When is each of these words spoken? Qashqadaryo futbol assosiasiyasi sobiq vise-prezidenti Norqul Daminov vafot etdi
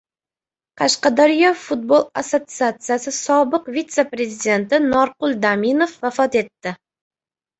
Qashqadaryo 0.81 1.49
futbol 1.63 2.05
assosiasiyasi 2.21 3.13
sobiq 3.17 3.69
vise-prezidenti 3.75 4.81
Norqul 4.87 5.37
Daminov 5.45 5.93
vafot 6.07 6.39
etdi 6.43 6.75